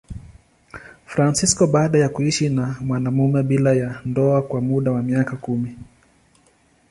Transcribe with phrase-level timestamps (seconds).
[1.05, 5.77] Fransisko baada ya kuishi na mwanamume bila ya ndoa kwa muda wa miaka kumi.